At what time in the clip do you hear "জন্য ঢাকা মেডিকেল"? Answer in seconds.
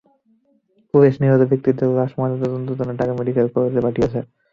2.79-3.45